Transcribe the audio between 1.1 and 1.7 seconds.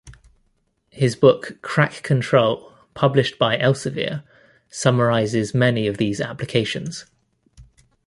book